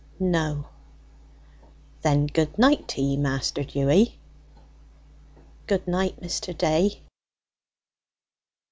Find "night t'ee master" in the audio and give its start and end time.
2.57-3.63